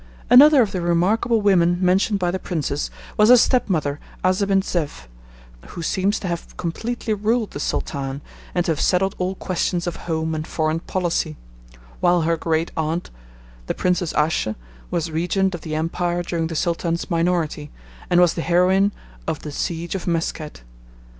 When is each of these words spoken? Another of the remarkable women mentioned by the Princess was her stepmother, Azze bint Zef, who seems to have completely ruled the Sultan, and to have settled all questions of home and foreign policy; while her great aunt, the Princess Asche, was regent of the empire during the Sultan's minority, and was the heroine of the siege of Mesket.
Another 0.31 0.63
of 0.63 0.71
the 0.71 0.81
remarkable 0.81 1.41
women 1.43 1.77
mentioned 1.79 2.17
by 2.17 2.31
the 2.31 2.39
Princess 2.39 2.89
was 3.17 3.29
her 3.29 3.37
stepmother, 3.37 3.99
Azze 4.25 4.47
bint 4.47 4.63
Zef, 4.63 5.05
who 5.67 5.83
seems 5.83 6.19
to 6.19 6.27
have 6.27 6.57
completely 6.57 7.13
ruled 7.13 7.51
the 7.51 7.59
Sultan, 7.59 8.21
and 8.55 8.65
to 8.65 8.71
have 8.71 8.81
settled 8.81 9.13
all 9.19 9.35
questions 9.35 9.85
of 9.85 9.97
home 10.07 10.33
and 10.33 10.47
foreign 10.47 10.79
policy; 10.79 11.37
while 11.99 12.23
her 12.23 12.35
great 12.35 12.71
aunt, 12.75 13.11
the 13.67 13.75
Princess 13.75 14.11
Asche, 14.13 14.55
was 14.89 15.11
regent 15.11 15.53
of 15.53 15.61
the 15.61 15.75
empire 15.75 16.23
during 16.23 16.47
the 16.47 16.55
Sultan's 16.55 17.11
minority, 17.11 17.69
and 18.09 18.19
was 18.19 18.33
the 18.33 18.41
heroine 18.41 18.91
of 19.27 19.43
the 19.43 19.51
siege 19.51 19.93
of 19.93 20.07
Mesket. 20.07 20.63